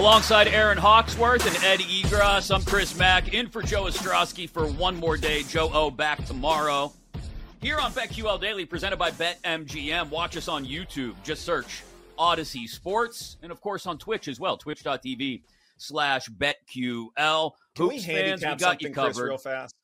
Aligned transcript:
Alongside 0.00 0.48
Erin 0.48 0.78
Hawksworth 0.78 1.46
and 1.46 1.54
Ed 1.62 1.80
Egros, 1.80 2.52
I'm 2.54 2.62
Chris 2.62 2.96
Mack, 2.96 3.34
in 3.34 3.50
for 3.50 3.60
Joe 3.60 3.82
Ostrowski 3.82 4.48
for 4.48 4.66
one 4.66 4.96
more 4.96 5.18
day. 5.18 5.42
Joe 5.42 5.70
O 5.74 5.90
back 5.90 6.24
tomorrow. 6.24 6.90
Here 7.60 7.76
on 7.76 7.92
BetQL 7.92 8.40
Daily, 8.40 8.64
presented 8.64 8.96
by 8.96 9.10
BetMGM. 9.10 10.08
Watch 10.08 10.38
us 10.38 10.48
on 10.48 10.64
YouTube. 10.64 11.16
Just 11.22 11.44
search 11.44 11.82
Audacy 12.18 12.66
Sports, 12.66 13.36
and 13.42 13.52
of 13.52 13.60
course 13.60 13.84
on 13.84 13.98
Twitch 13.98 14.26
as 14.26 14.40
well. 14.40 14.56
Twitch.tv 14.56 15.42
slash 15.76 16.30
BetQL. 16.30 17.50
Can 17.74 17.88
we 17.88 17.96
Hoops 17.96 18.06
fans, 18.06 18.42
handicap 18.42 18.56
we 18.56 18.58
got 18.58 18.80
you 18.80 18.86
something, 18.86 19.04
Chris, 19.04 19.20
real 19.20 19.36
fast? 19.36 19.74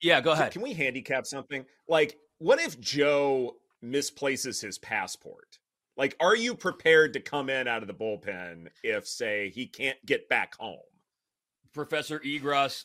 Yeah, 0.00 0.20
go 0.20 0.30
ahead. 0.30 0.52
Can 0.52 0.62
we 0.62 0.72
handicap 0.72 1.26
something? 1.26 1.64
Like, 1.88 2.16
what 2.38 2.60
if 2.60 2.80
Joe 2.80 3.56
misplaces 3.82 4.62
his 4.62 4.78
passport? 4.78 5.58
Like, 5.96 6.16
are 6.20 6.34
you 6.34 6.54
prepared 6.56 7.12
to 7.12 7.20
come 7.20 7.48
in 7.48 7.68
out 7.68 7.82
of 7.82 7.88
the 7.88 7.94
bullpen 7.94 8.68
if, 8.82 9.06
say, 9.06 9.50
he 9.50 9.66
can't 9.66 9.98
get 10.04 10.28
back 10.28 10.56
home? 10.56 10.78
Professor 11.72 12.18
Egros, 12.20 12.84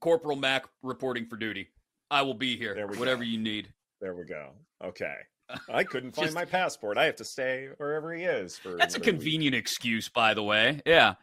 Corporal 0.00 0.36
Mack 0.36 0.66
reporting 0.82 1.26
for 1.26 1.36
duty. 1.36 1.68
I 2.10 2.22
will 2.22 2.34
be 2.34 2.56
here. 2.56 2.74
There 2.74 2.86
we 2.86 2.98
Whatever 2.98 3.22
go. 3.24 3.28
you 3.30 3.38
need. 3.38 3.72
There 4.00 4.14
we 4.14 4.24
go. 4.24 4.50
Okay. 4.84 5.14
I 5.68 5.84
couldn't 5.84 6.12
find 6.12 6.26
Just- 6.26 6.34
my 6.34 6.44
passport. 6.44 6.96
I 6.98 7.04
have 7.06 7.16
to 7.16 7.24
stay 7.24 7.68
wherever 7.76 8.12
he 8.14 8.24
is 8.24 8.56
for. 8.56 8.76
That's 8.76 8.94
a 8.94 8.98
another 8.98 9.10
week. 9.12 9.20
convenient 9.20 9.54
excuse, 9.56 10.08
by 10.08 10.34
the 10.34 10.42
way. 10.42 10.80
Yeah. 10.86 11.14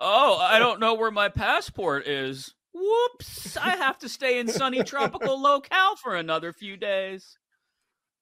Oh, 0.00 0.38
I 0.38 0.58
don't 0.58 0.80
know 0.80 0.94
where 0.94 1.10
my 1.10 1.28
passport 1.28 2.06
is. 2.08 2.54
Whoops. 2.72 3.56
I 3.56 3.76
have 3.76 3.98
to 3.98 4.08
stay 4.08 4.38
in 4.40 4.48
sunny 4.48 4.82
tropical 4.82 5.40
locale 5.42 5.94
for 5.96 6.16
another 6.16 6.52
few 6.52 6.76
days. 6.76 7.38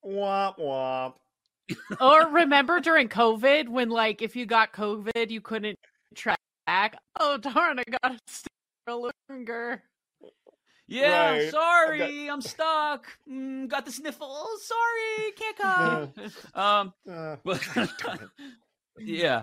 Womp 0.04 0.58
womp. 0.58 1.14
Or 2.00 2.28
remember 2.28 2.80
during 2.80 3.08
COVID 3.08 3.68
when, 3.68 3.88
like, 3.90 4.22
if 4.22 4.36
you 4.36 4.46
got 4.46 4.72
COVID, 4.72 5.30
you 5.30 5.40
couldn't 5.40 5.78
track. 6.14 6.38
Back. 6.64 6.96
Oh 7.18 7.38
darn! 7.38 7.80
I 7.80 7.82
gotta 8.02 8.18
stay 8.28 8.46
for 8.86 9.10
longer. 9.28 9.82
Yeah, 10.86 11.30
Right. 11.32 11.50
sorry, 11.50 12.30
I'm 12.30 12.40
stuck. 12.40 13.06
Mm, 13.28 13.66
got 13.68 13.84
the 13.84 13.90
sniffles. 13.90 14.64
Sorry, 14.64 15.32
can't 15.36 15.56
come. 15.58 16.12
um, 16.54 16.94
Uh, 17.10 17.36
but 17.44 17.60
yeah, 18.98 19.42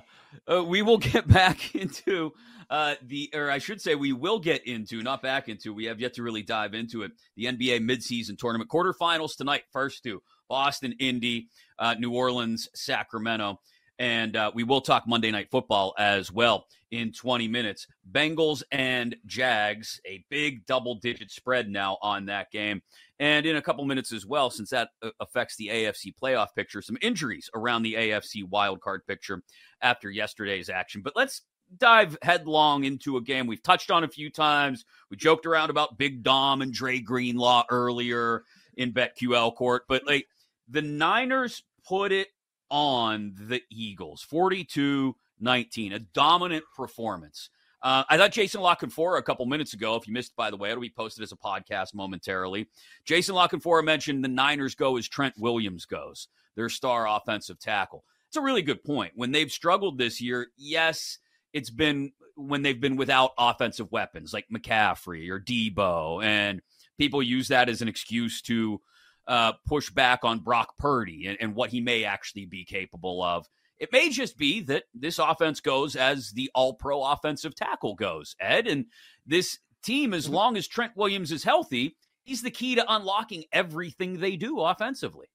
uh, 0.50 0.64
we 0.64 0.82
will 0.82 0.98
get 0.98 1.28
back 1.28 1.76
into 1.76 2.32
uh, 2.70 2.96
the, 3.04 3.30
or 3.34 3.52
I 3.52 3.58
should 3.58 3.82
say, 3.82 3.96
we 3.96 4.14
will 4.14 4.40
get 4.40 4.66
into, 4.66 5.02
not 5.02 5.22
back 5.22 5.50
into. 5.50 5.74
We 5.74 5.86
have 5.86 6.00
yet 6.00 6.14
to 6.14 6.24
really 6.24 6.44
dive 6.44 6.74
into 6.74 7.02
it. 7.02 7.12
The 7.36 7.46
NBA 7.46 7.80
midseason 7.82 8.38
tournament 8.38 8.70
quarterfinals 8.70 9.36
tonight. 9.36 9.64
First 9.74 10.04
two: 10.04 10.22
Boston, 10.50 10.94
Indy, 11.00 11.48
uh, 11.78 11.96
New 12.00 12.12
Orleans, 12.12 12.68
Sacramento. 12.74 13.60
And 14.00 14.36
uh, 14.38 14.52
we 14.54 14.64
will 14.64 14.82
talk 14.82 15.08
Monday 15.08 15.30
Night 15.30 15.50
Football 15.52 15.94
as 15.98 16.32
well 16.32 16.68
in 16.92 17.12
20 17.12 17.48
minutes. 17.48 17.86
Bengals 18.12 18.64
and 18.72 19.16
Jags, 19.26 20.00
a 20.06 20.24
big 20.30 20.66
double 20.66 20.96
digit 20.96 21.32
spread 21.32 21.70
now 21.70 21.98
on 22.02 22.26
that 22.28 22.50
game. 22.52 22.82
And 23.20 23.46
in 23.46 23.58
a 23.58 23.62
couple 23.62 23.84
minutes 23.86 24.14
as 24.14 24.26
well, 24.26 24.50
since 24.50 24.70
that 24.70 24.90
uh, 25.02 25.10
affects 25.20 25.58
the 25.58 25.68
AFC 25.68 26.14
playoff 26.22 26.48
picture, 26.56 26.82
some 26.82 26.98
injuries 27.02 27.50
around 27.54 27.84
the 27.84 27.96
AFC 27.96 28.44
wildcard 28.44 29.00
picture 29.06 29.44
after 29.82 30.10
yesterday's 30.10 30.70
action. 30.70 31.02
But 31.02 31.18
let's 31.18 31.42
dive 31.78 32.18
headlong 32.22 32.86
into 32.86 33.18
a 33.18 33.22
game 33.22 33.46
we've 33.48 33.62
touched 33.62 33.92
on 33.92 34.04
a 34.04 34.08
few 34.08 34.30
times. 34.30 34.86
We 35.12 35.18
joked 35.18 35.46
around 35.46 35.70
about 35.70 35.98
Big 35.98 36.24
Dom 36.24 36.62
and 36.62 36.74
Dre 36.74 37.00
Greenlaw 37.00 37.66
earlier 37.70 38.44
in 38.78 38.94
BetQL 38.94 39.56
court, 39.56 39.84
but 39.88 40.06
like 40.08 40.28
the 40.70 40.82
Niners 40.82 41.64
put 41.88 42.12
it 42.12 42.28
on 42.70 43.34
the 43.36 43.62
Eagles 43.70 44.22
42 44.22 45.16
19, 45.42 45.94
a 45.94 46.00
dominant 46.00 46.66
performance. 46.76 47.50
Uh, 47.82 48.04
I 48.10 48.18
thought 48.18 48.34
Jason 48.34 48.60
La 48.60 48.76
Canfora 48.76 49.20
a 49.20 49.24
couple 49.24 49.46
minutes 49.46 49.74
ago, 49.74 49.96
if 49.96 50.06
you 50.06 50.14
missed, 50.14 50.36
by 50.36 50.52
the 50.52 50.58
way, 50.58 50.70
it'll 50.70 50.82
be 50.82 50.90
posted 50.90 51.24
as 51.24 51.32
a 51.32 51.38
podcast 51.38 51.94
momentarily. 51.94 52.68
Jason 53.06 53.36
La 53.36 53.48
Canfora 53.48 53.84
mentioned 53.84 54.24
the 54.24 54.28
Niners 54.28 54.76
go 54.76 54.98
as 54.98 55.08
Trent 55.08 55.34
Williams 55.38 55.86
goes, 55.86 56.28
their 56.56 56.68
star 56.68 57.08
offensive 57.08 57.58
tackle. 57.58 58.04
It's 58.28 58.36
a 58.36 58.42
really 58.42 58.62
good 58.62 58.84
point. 58.84 59.14
When 59.16 59.32
they've 59.32 59.52
struggled 59.52 59.98
this 59.98 60.20
year, 60.20 60.48
yes, 60.58 61.20
it's 61.54 61.70
been 61.70 62.12
when 62.36 62.62
they've 62.62 62.80
been 62.80 62.96
without 62.96 63.32
offensive 63.38 63.92
weapons 63.92 64.34
like 64.34 64.46
McCaffrey 64.54 65.30
or 65.30 65.40
Deebo, 65.40 66.24
and 66.24 66.62
people 66.98 67.24
use 67.24 67.48
that 67.48 67.70
as 67.70 67.82
an 67.82 67.88
excuse 67.88 68.42
to 68.44 68.82
uh, 69.28 69.54
push 69.68 69.90
back 69.90 70.24
on 70.24 70.40
Brock 70.40 70.78
Purdy 70.78 71.28
and, 71.28 71.38
and 71.40 71.56
what 71.56 71.70
he 71.70 71.82
may 71.82 72.04
actually 72.04 72.46
be 72.46 72.66
capable 72.66 73.24
of. 73.24 73.48
It 73.80 73.92
may 73.94 74.10
just 74.10 74.38
be 74.38 74.62
that 74.62 74.84
this 74.94 75.20
offense 75.20 75.62
goes 75.62 75.96
as 75.96 76.32
the 76.32 76.52
all 76.54 76.74
pro 76.74 77.04
offensive 77.04 77.56
tackle 77.56 77.96
goes, 77.96 78.36
Ed. 78.40 78.68
And 78.68 78.86
this 79.26 79.60
team, 79.84 80.14
as 80.14 80.28
long 80.28 80.58
as 80.58 80.68
Trent 80.68 80.98
Williams 80.98 81.32
is 81.32 81.44
healthy, 81.44 81.96
he's 82.24 82.42
the 82.42 82.52
key 82.52 82.76
to 82.76 82.94
unlocking 82.94 83.46
everything 83.54 84.20
they 84.20 84.36
do 84.36 84.60
offensively. 84.60 85.28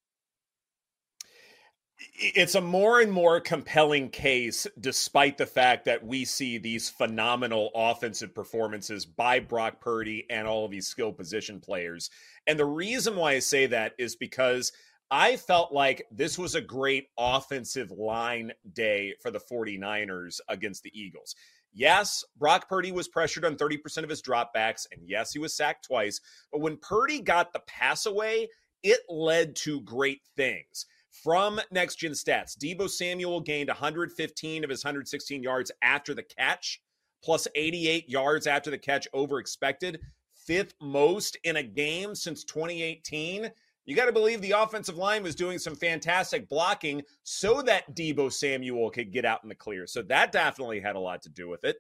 It's 2.25 2.55
a 2.55 2.61
more 2.61 3.01
and 3.01 3.13
more 3.13 3.39
compelling 3.39 4.09
case, 4.09 4.67
despite 4.81 5.37
the 5.37 5.47
fact 5.47 5.85
that 5.85 6.07
we 6.07 6.25
see 6.25 6.57
these 6.57 6.89
phenomenal 6.89 7.71
offensive 7.75 8.35
performances 8.35 9.05
by 9.05 9.41
Brock 9.41 9.81
Purdy 9.81 10.27
and 10.31 10.49
all 10.49 10.65
of 10.65 10.71
these 10.71 10.87
skill 10.87 11.13
position 11.13 11.61
players. 11.61 12.09
And 12.47 12.59
the 12.59 12.65
reason 12.65 13.17
why 13.17 13.33
I 13.33 13.41
say 13.41 13.67
that 13.67 13.93
is 13.99 14.17
because 14.17 14.73
I 15.11 15.37
felt 15.37 15.73
like 15.73 16.07
this 16.11 16.39
was 16.39 16.55
a 16.55 16.63
great 16.63 17.09
offensive 17.19 17.91
line 17.91 18.53
day 18.73 19.15
for 19.21 19.31
the 19.31 19.41
49ers 19.41 20.41
against 20.49 20.83
the 20.83 20.99
Eagles. 20.99 21.35
Yes, 21.75 22.25
Brock 22.39 22.69
Purdy 22.71 22.91
was 22.91 23.09
pressured 23.09 23.45
on 23.45 23.57
30% 23.57 24.03
of 24.03 24.09
his 24.09 24.23
dropbacks, 24.23 24.87
and 24.93 25.03
yes, 25.07 25.33
he 25.33 25.39
was 25.39 25.55
sacked 25.55 25.85
twice. 25.85 26.21
But 26.51 26.63
when 26.63 26.79
Purdy 26.79 27.21
got 27.21 27.53
the 27.53 27.61
pass 27.67 28.07
away, 28.07 28.49
it 28.83 29.01
led 29.09 29.57
to 29.57 29.83
great 29.83 30.23
things. 30.37 30.87
From 31.23 31.61
next 31.71 31.97
gen 31.97 32.11
stats, 32.11 32.59
Deebo 32.59 32.91
Samuel 32.91 33.41
gained 33.41 33.69
115 33.69 34.65
of 34.65 34.69
his 34.69 34.85
116 34.85 35.43
yards 35.43 35.71
after 35.81 36.13
the 36.13 36.25
catch, 36.25 36.83
plus 37.23 37.47
88 37.55 38.09
yards 38.09 38.47
after 38.49 38.71
the 38.71 38.77
catch 38.77 39.07
over 39.13 39.39
expected, 39.39 40.01
fifth 40.35 40.75
most 40.83 41.39
in 41.45 41.57
a 41.57 41.63
game 41.63 42.17
since 42.17 42.43
2018. 42.45 43.51
You 43.87 43.97
got 43.97 44.07
to 44.07 44.13
believe 44.13 44.43
the 44.43 44.53
offensive 44.53 44.97
line 44.97 45.23
was 45.23 45.37
doing 45.37 45.59
some 45.59 45.77
fantastic 45.77 46.49
blocking 46.49 47.03
so 47.23 47.63
that 47.63 47.95
Deebo 47.95 48.33
Samuel 48.33 48.91
could 48.91 49.13
get 49.13 49.25
out 49.25 49.43
in 49.45 49.49
the 49.49 49.55
clear. 49.55 49.87
So 49.87 50.03
that 50.03 50.33
definitely 50.33 50.81
had 50.81 50.97
a 50.97 51.01
lot 51.01 51.23
to 51.23 51.29
do 51.29 51.49
with 51.49 51.65
it. 51.65 51.77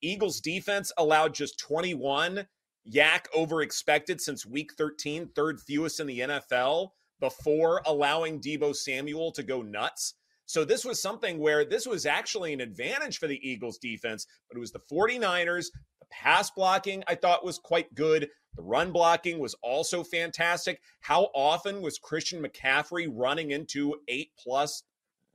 Eagles 0.00 0.40
defense 0.40 0.92
allowed 0.96 1.34
just 1.34 1.58
21 1.58 2.46
YAC 2.90 3.26
over 3.34 3.60
expected 3.60 4.20
since 4.20 4.46
week 4.46 4.72
13, 4.78 5.28
third 5.34 5.60
fewest 5.60 6.00
in 6.00 6.06
the 6.06 6.20
NFL 6.20 6.92
before 7.20 7.82
allowing 7.86 8.40
Deebo 8.40 8.74
Samuel 8.74 9.32
to 9.32 9.42
go 9.42 9.62
nuts. 9.62 10.14
So 10.46 10.64
this 10.64 10.84
was 10.84 11.00
something 11.00 11.38
where 11.38 11.64
this 11.64 11.86
was 11.86 12.06
actually 12.06 12.54
an 12.54 12.60
advantage 12.60 13.18
for 13.18 13.26
the 13.26 13.40
Eagles 13.46 13.76
defense, 13.76 14.26
but 14.48 14.56
it 14.56 14.60
was 14.60 14.72
the 14.72 14.80
49ers. 14.90 15.66
The 16.00 16.06
pass 16.10 16.50
blocking 16.50 17.04
I 17.06 17.16
thought 17.16 17.44
was 17.44 17.58
quite 17.58 17.94
good. 17.94 18.30
The 18.56 18.62
run 18.62 18.90
blocking 18.90 19.38
was 19.38 19.54
also 19.62 20.02
fantastic. 20.02 20.80
How 21.00 21.28
often 21.34 21.82
was 21.82 21.98
Christian 21.98 22.42
McCaffrey 22.42 23.08
running 23.12 23.50
into 23.50 23.96
eight 24.08 24.30
plus 24.42 24.84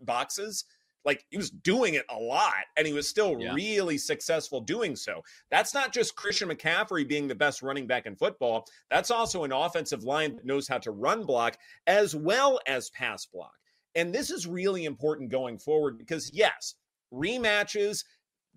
boxes? 0.01 0.65
Like 1.05 1.25
he 1.29 1.37
was 1.37 1.49
doing 1.49 1.95
it 1.95 2.05
a 2.09 2.17
lot 2.17 2.63
and 2.77 2.87
he 2.87 2.93
was 2.93 3.07
still 3.07 3.37
Yeah. 3.39 3.53
really 3.53 3.97
successful 3.97 4.61
doing 4.61 4.95
so. 4.95 5.21
That's 5.51 5.73
not 5.73 5.93
just 5.93 6.15
Christian 6.15 6.49
McCaffrey 6.49 7.07
being 7.07 7.27
the 7.27 7.35
best 7.35 7.61
running 7.61 7.87
back 7.87 8.05
in 8.05 8.15
football. 8.15 8.65
That's 8.89 9.11
also 9.11 9.43
an 9.43 9.51
offensive 9.51 10.03
line 10.03 10.35
that 10.35 10.45
knows 10.45 10.67
how 10.67 10.77
to 10.79 10.91
run 10.91 11.25
block 11.25 11.57
as 11.87 12.15
well 12.15 12.59
as 12.67 12.89
pass 12.91 13.25
block. 13.25 13.53
And 13.95 14.13
this 14.13 14.31
is 14.31 14.47
really 14.47 14.85
important 14.85 15.29
going 15.29 15.59
forward 15.59 15.97
because, 15.97 16.31
yes, 16.33 16.75
rematches, 17.13 18.03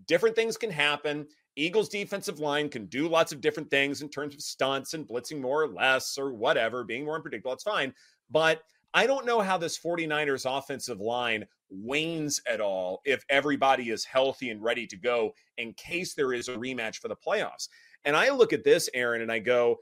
different 0.07 0.37
things 0.37 0.57
can 0.57 0.71
happen. 0.71 1.27
Eagles 1.57 1.89
defensive 1.89 2.39
line 2.39 2.69
can 2.69 2.87
do 2.87 3.09
lots 3.09 3.33
of 3.33 3.41
different 3.41 3.71
things 3.71 4.03
in 4.03 4.09
terms 4.09 4.35
of 4.35 4.43
stunts 4.43 4.95
and 4.95 5.07
blitzing 5.07 5.41
more 5.41 5.63
or 5.63 5.69
less 5.69 6.19
or 6.19 6.33
whatever, 6.33 6.85
being 6.85 7.05
more 7.05 7.17
unpredictable. 7.17 7.51
That's 7.53 7.65
fine. 7.65 7.95
But 8.31 8.63
I 8.97 9.07
don't 9.07 9.27
know 9.27 9.43
how 9.43 9.59
this 9.59 9.79
49ers 9.79 10.47
offensive 10.47 11.01
line 11.01 11.45
wanes 11.69 12.41
at 12.51 12.63
all 12.63 13.03
if 13.05 13.23
everybody 13.29 13.91
is 13.91 14.07
healthy 14.07 14.49
and 14.49 14.63
ready 14.63 14.87
to 14.87 14.97
go 14.97 15.35
in 15.59 15.75
case 15.75 16.15
there 16.15 16.33
is 16.33 16.49
a 16.49 16.57
rematch 16.57 16.97
for 16.97 17.09
the 17.09 17.15
playoffs. 17.15 17.69
And 18.07 18.17
I 18.17 18.31
look 18.31 18.55
at 18.55 18.65
this, 18.65 18.89
Erin, 18.95 19.21
and 19.21 19.31
I 19.31 19.39
go, 19.41 19.77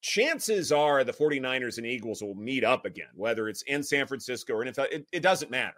chances 0.00 0.72
are 0.72 1.04
the 1.04 1.12
49ers 1.12 1.78
and 1.78 1.86
Eagles 1.86 2.20
will 2.20 2.34
meet 2.34 2.64
up 2.64 2.84
again, 2.84 3.06
whether 3.14 3.48
it's 3.48 3.62
in 3.62 3.84
San 3.84 4.08
Francisco 4.08 4.54
or 4.54 4.62
in 4.62 4.74
it, 4.76 5.06
it 5.12 5.22
doesn't 5.22 5.50
matter. 5.52 5.76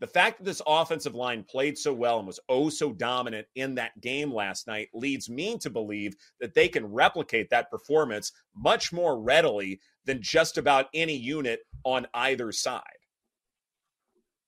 The 0.00 0.06
fact 0.06 0.38
that 0.38 0.44
this 0.44 0.62
offensive 0.66 1.14
line 1.14 1.44
played 1.44 1.76
so 1.76 1.92
well 1.92 2.16
and 2.16 2.26
was 2.26 2.40
oh 2.48 2.70
so 2.70 2.92
dominant 2.92 3.46
in 3.56 3.74
that 3.74 4.00
game 4.00 4.32
last 4.32 4.66
night 4.66 4.88
leads 4.94 5.28
me 5.28 5.58
to 5.58 5.68
believe 5.68 6.16
that 6.40 6.54
they 6.54 6.66
can 6.66 6.86
replicate 6.86 7.50
that 7.50 7.70
performance 7.70 8.32
much 8.56 8.90
more 8.90 9.20
readily 9.20 9.80
than 10.06 10.20
just 10.20 10.58
about 10.58 10.88
any 10.94 11.14
unit 11.14 11.60
on 11.84 12.06
either 12.14 12.52
side. 12.52 12.82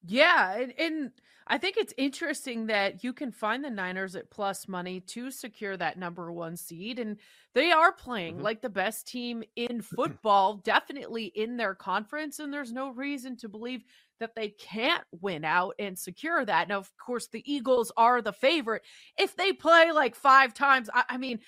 Yeah, 0.07 0.57
and, 0.59 0.75
and 0.79 1.11
I 1.47 1.59
think 1.59 1.77
it's 1.77 1.93
interesting 1.99 2.67
that 2.67 3.05
you 3.05 3.13
can 3.13 3.31
find 3.31 3.63
the 3.63 3.71
Niners 3.71 4.17
at 4.17 4.31
plus 4.31 4.67
money 4.67 5.01
to 5.01 5.31
secure 5.31 5.77
that 5.77 5.99
number 5.99 6.33
one 6.33 6.57
seed. 6.57 6.99
And 6.99 7.19
they 7.55 7.71
are 7.71 7.93
playing 7.93 8.37
mm-hmm. 8.37 8.45
like 8.45 8.63
the 8.63 8.71
best 8.71 9.07
team 9.07 9.45
in 9.57 9.83
football, 9.83 10.57
definitely 10.57 11.27
in 11.27 11.57
their 11.57 11.75
conference. 11.75 12.39
And 12.39 12.53
there's 12.53 12.73
no 12.73 12.91
reason 12.91 13.37
to 13.39 13.49
believe 13.49 13.85
that 14.21 14.35
they 14.35 14.51
can't 14.51 15.05
win 15.21 15.45
out 15.45 15.75
and 15.79 15.99
secure 15.99 16.45
that. 16.45 16.69
Now, 16.69 16.79
of 16.79 16.91
course, 16.97 17.27
the 17.29 17.43
Eagles 17.51 17.93
are 17.97 18.23
the 18.23 18.33
favorite. 18.33 18.83
If 19.19 19.37
they 19.37 19.53
play 19.53 19.91
like 19.93 20.15
five 20.15 20.55
times, 20.55 20.89
I, 20.95 21.05
I 21.11 21.17
mean, 21.19 21.41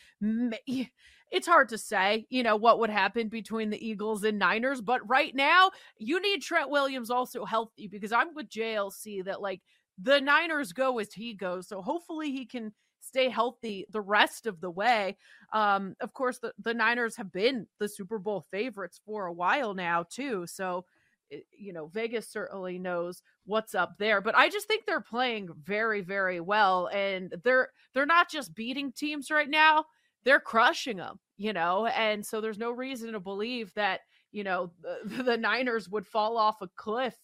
it's 1.31 1.47
hard 1.47 1.69
to 1.71 1.79
say, 1.79 2.27
you 2.31 2.43
know, 2.43 2.57
what 2.57 2.79
would 2.79 2.91
happen 2.91 3.29
between 3.29 3.71
the 3.71 3.87
Eagles 3.87 4.25
and 4.25 4.39
Niners. 4.39 4.81
But 4.81 5.07
right 5.09 5.35
now, 5.35 5.71
you 5.99 6.21
need 6.21 6.43
Trent 6.43 6.71
Williams 6.71 7.11
also 7.11 7.45
healthy 7.45 7.89
because 7.89 8.13
I'm 8.13 8.35
with 8.35 8.49
JLC 8.49 9.25
that 9.25 9.41
like 9.41 9.61
the 9.99 10.21
Niners 10.21 10.73
go 10.73 10.99
as 10.99 11.13
he 11.13 11.35
goes. 11.35 11.69
So 11.69 11.83
hopefully 11.83 12.31
he 12.31 12.45
can 12.47 12.73
stay 13.01 13.29
healthy 13.29 13.87
the 13.91 14.01
rest 14.01 14.47
of 14.47 14.61
the 14.61 14.71
way. 14.71 15.17
Um, 15.53 15.95
of 16.01 16.13
course, 16.13 16.39
the, 16.39 16.53
the 16.59 16.75
Niners 16.75 17.17
have 17.17 17.33
been 17.33 17.67
the 17.79 17.89
Super 17.89 18.19
Bowl 18.19 18.47
favorites 18.51 19.01
for 19.05 19.27
a 19.27 19.33
while 19.33 19.75
now, 19.75 20.05
too. 20.09 20.47
So, 20.47 20.85
eh, 21.33 21.41
you 21.57 21.73
know, 21.73 21.87
Vegas 21.87 22.29
certainly 22.29 22.79
knows 22.79 23.23
what's 23.45 23.75
up 23.75 23.95
there. 23.99 24.21
But 24.21 24.37
I 24.37 24.49
just 24.49 24.67
think 24.67 24.85
they're 24.87 25.01
playing 25.01 25.49
very, 25.65 26.03
very 26.03 26.41
well. 26.41 26.89
And 26.93 27.35
they're 27.45 27.71
they're 27.95 28.07
not 28.07 28.31
just 28.31 28.55
beating 28.55 28.93
teams 28.93 29.31
right 29.31 29.49
now, 29.49 29.87
they're 30.27 30.41
crushing 30.41 30.99
them, 30.99 31.19
you 31.39 31.55
know, 31.55 31.87
and 31.87 32.25
so 32.25 32.43
there's 32.43 32.59
no 32.59 32.71
reason 32.71 33.13
to 33.13 33.21
believe 33.21 33.73
that, 33.75 34.01
you 34.31 34.45
know, 34.45 34.71
the, 34.83 35.23
the 35.23 35.37
Niners 35.39 35.89
would 35.89 36.07
fall 36.07 36.37
off 36.37 36.61
a 36.61 36.69
cliff 36.77 37.17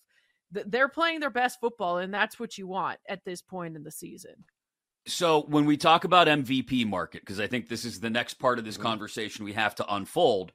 they're 0.52 0.88
playing 0.88 1.20
their 1.20 1.30
best 1.30 1.60
football, 1.60 1.98
and 1.98 2.12
that's 2.12 2.38
what 2.38 2.58
you 2.58 2.66
want 2.66 2.98
at 3.08 3.24
this 3.24 3.42
point 3.42 3.76
in 3.76 3.82
the 3.82 3.90
season. 3.90 4.34
So 5.06 5.42
when 5.48 5.64
we 5.64 5.76
talk 5.76 6.04
about 6.04 6.28
MVP 6.28 6.86
market, 6.86 7.22
because 7.22 7.40
I 7.40 7.46
think 7.46 7.68
this 7.68 7.84
is 7.84 8.00
the 8.00 8.10
next 8.10 8.34
part 8.34 8.58
of 8.58 8.64
this 8.64 8.74
mm-hmm. 8.74 8.84
conversation 8.84 9.44
we 9.44 9.54
have 9.54 9.74
to 9.76 9.94
unfold, 9.94 10.52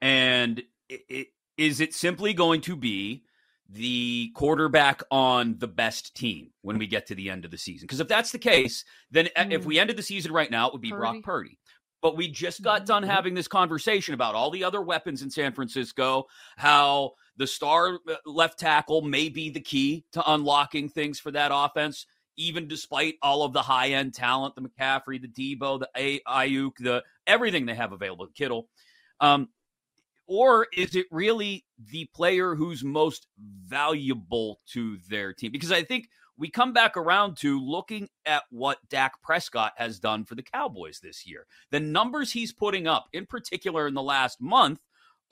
and 0.00 0.62
it, 0.88 1.00
it, 1.08 1.26
is 1.56 1.80
it 1.80 1.94
simply 1.94 2.34
going 2.34 2.60
to 2.62 2.76
be 2.76 3.24
the 3.68 4.30
quarterback 4.34 5.02
on 5.10 5.56
the 5.58 5.68
best 5.68 6.14
team 6.14 6.50
when 6.62 6.78
we 6.78 6.86
get 6.86 7.06
to 7.06 7.14
the 7.14 7.30
end 7.30 7.44
of 7.44 7.50
the 7.50 7.58
season? 7.58 7.86
Because 7.86 8.00
if 8.00 8.08
that's 8.08 8.32
the 8.32 8.38
case, 8.38 8.84
then 9.10 9.28
mm. 9.36 9.52
if 9.52 9.64
we 9.64 9.78
ended 9.78 9.96
the 9.96 10.02
season 10.02 10.32
right 10.32 10.50
now, 10.50 10.66
it 10.66 10.72
would 10.72 10.82
be 10.82 10.90
Purdy. 10.90 11.00
Brock 11.00 11.22
Purdy. 11.22 11.58
But 12.02 12.16
we 12.16 12.28
just 12.28 12.62
got 12.62 12.86
done 12.86 13.02
mm-hmm. 13.02 13.10
having 13.10 13.34
this 13.34 13.48
conversation 13.48 14.14
about 14.14 14.34
all 14.34 14.50
the 14.50 14.64
other 14.64 14.82
weapons 14.82 15.22
in 15.22 15.30
San 15.30 15.52
Francisco, 15.52 16.26
how 16.56 17.12
the 17.36 17.46
star 17.46 17.98
uh, 18.08 18.14
left 18.24 18.58
tackle 18.58 19.02
may 19.02 19.28
be 19.28 19.50
the 19.50 19.60
key 19.60 20.04
to 20.12 20.30
unlocking 20.30 20.88
things 20.88 21.18
for 21.18 21.30
that 21.30 21.50
offense, 21.52 22.06
even 22.36 22.68
despite 22.68 23.16
all 23.22 23.42
of 23.42 23.52
the 23.52 23.62
high 23.62 23.88
end 23.90 24.14
talent, 24.14 24.54
the 24.54 24.62
McCaffrey, 24.62 25.20
the 25.20 25.28
Deebo, 25.28 25.80
the 25.80 25.88
A- 25.96 26.20
Aiyuk, 26.28 26.72
the 26.78 27.02
everything 27.26 27.66
they 27.66 27.74
have 27.74 27.92
available, 27.92 28.26
Kittle. 28.34 28.68
Um, 29.20 29.48
or 30.26 30.66
is 30.72 30.96
it 30.96 31.06
really 31.10 31.64
the 31.92 32.08
player 32.14 32.54
who's 32.54 32.82
most 32.82 33.28
valuable 33.66 34.60
to 34.72 34.98
their 35.08 35.32
team? 35.32 35.52
Because 35.52 35.72
I 35.72 35.82
think 35.82 36.08
we 36.38 36.50
come 36.50 36.72
back 36.72 36.96
around 36.96 37.36
to 37.38 37.60
looking 37.60 38.08
at 38.24 38.44
what 38.50 38.78
Dak 38.88 39.22
Prescott 39.22 39.72
has 39.76 39.98
done 39.98 40.24
for 40.24 40.34
the 40.34 40.42
Cowboys 40.42 41.00
this 41.00 41.26
year. 41.26 41.46
The 41.70 41.80
numbers 41.80 42.32
he's 42.32 42.52
putting 42.52 42.86
up, 42.86 43.06
in 43.12 43.26
particular 43.26 43.86
in 43.86 43.94
the 43.94 44.02
last 44.02 44.40
month, 44.40 44.80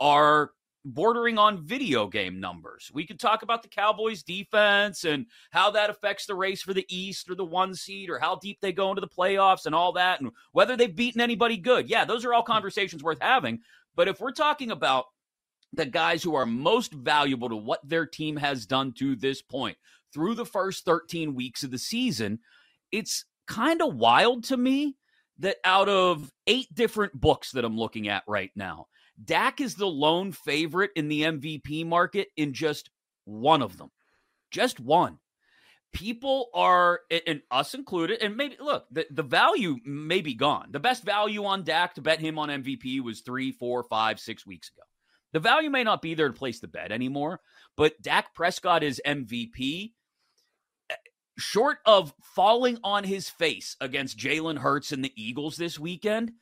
are 0.00 0.52
bordering 0.84 1.38
on 1.38 1.64
video 1.64 2.06
game 2.06 2.40
numbers. 2.40 2.90
We 2.92 3.06
could 3.06 3.18
talk 3.18 3.42
about 3.42 3.62
the 3.62 3.68
Cowboys 3.68 4.22
defense 4.22 5.04
and 5.04 5.26
how 5.50 5.70
that 5.72 5.90
affects 5.90 6.26
the 6.26 6.34
race 6.34 6.62
for 6.62 6.74
the 6.74 6.86
East 6.88 7.30
or 7.30 7.34
the 7.34 7.44
one 7.44 7.74
seed 7.74 8.10
or 8.10 8.18
how 8.18 8.36
deep 8.36 8.60
they 8.60 8.72
go 8.72 8.90
into 8.90 9.00
the 9.00 9.08
playoffs 9.08 9.66
and 9.66 9.74
all 9.74 9.92
that 9.92 10.20
and 10.20 10.30
whether 10.52 10.76
they've 10.76 10.94
beaten 10.94 11.20
anybody 11.20 11.56
good. 11.56 11.88
Yeah, 11.88 12.04
those 12.04 12.24
are 12.24 12.34
all 12.34 12.42
hmm. 12.42 12.52
conversations 12.52 13.02
worth 13.02 13.20
having. 13.20 13.60
But 13.94 14.08
if 14.08 14.20
we're 14.20 14.32
talking 14.32 14.70
about 14.70 15.06
the 15.72 15.86
guys 15.86 16.22
who 16.22 16.34
are 16.34 16.46
most 16.46 16.92
valuable 16.92 17.48
to 17.48 17.56
what 17.56 17.80
their 17.88 18.06
team 18.06 18.36
has 18.36 18.66
done 18.66 18.92
to 18.92 19.16
this 19.16 19.42
point 19.42 19.76
through 20.14 20.34
the 20.34 20.46
first 20.46 20.84
13 20.84 21.34
weeks 21.34 21.64
of 21.64 21.70
the 21.70 21.78
season, 21.78 22.38
it's 22.92 23.24
kind 23.46 23.82
of 23.82 23.96
wild 23.96 24.44
to 24.44 24.56
me 24.56 24.96
that 25.38 25.56
out 25.64 25.88
of 25.88 26.30
eight 26.46 26.72
different 26.72 27.20
books 27.20 27.50
that 27.52 27.64
I'm 27.64 27.76
looking 27.76 28.08
at 28.08 28.22
right 28.28 28.50
now, 28.54 28.86
Dak 29.22 29.60
is 29.60 29.74
the 29.74 29.86
lone 29.86 30.32
favorite 30.32 30.90
in 30.96 31.08
the 31.08 31.22
MVP 31.22 31.84
market 31.86 32.28
in 32.36 32.52
just 32.52 32.90
one 33.24 33.62
of 33.62 33.76
them. 33.76 33.90
Just 34.50 34.80
one. 34.80 35.18
People 35.92 36.48
are, 36.54 37.00
and 37.26 37.42
us 37.52 37.74
included, 37.74 38.20
and 38.20 38.36
maybe 38.36 38.56
look, 38.58 38.86
the, 38.90 39.06
the 39.10 39.22
value 39.22 39.76
may 39.84 40.22
be 40.22 40.34
gone. 40.34 40.68
The 40.70 40.80
best 40.80 41.04
value 41.04 41.44
on 41.44 41.62
Dak 41.62 41.94
to 41.94 42.02
bet 42.02 42.20
him 42.20 42.38
on 42.38 42.48
MVP 42.48 43.00
was 43.00 43.20
three, 43.20 43.52
four, 43.52 43.84
five, 43.84 44.18
six 44.18 44.44
weeks 44.44 44.70
ago. 44.70 44.82
The 45.32 45.40
value 45.40 45.70
may 45.70 45.84
not 45.84 46.02
be 46.02 46.14
there 46.14 46.28
to 46.28 46.34
place 46.34 46.60
the 46.60 46.68
bet 46.68 46.90
anymore, 46.90 47.40
but 47.76 48.00
Dak 48.02 48.34
Prescott 48.34 48.82
is 48.82 49.00
MVP. 49.06 49.92
Short 51.36 51.78
of 51.84 52.14
falling 52.22 52.78
on 52.84 53.04
his 53.04 53.28
face 53.28 53.76
against 53.80 54.18
Jalen 54.18 54.58
Hurts 54.58 54.92
and 54.92 55.04
the 55.04 55.12
Eagles 55.16 55.56
this 55.56 55.78
weekend, 55.78 56.32